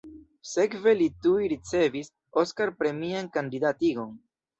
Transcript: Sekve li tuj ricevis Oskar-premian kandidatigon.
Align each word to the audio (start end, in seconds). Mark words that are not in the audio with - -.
Sekve 0.51 0.93
li 1.01 1.09
tuj 1.25 1.43
ricevis 1.51 2.09
Oskar-premian 2.45 3.29
kandidatigon. 3.37 4.09